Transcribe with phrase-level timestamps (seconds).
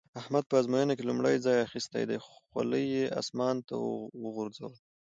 [0.21, 3.75] احمد په ازموينه کې لومړی ځای اخيستی دی؛ خولۍ يې اسمان ته
[4.23, 4.77] وغورځوله.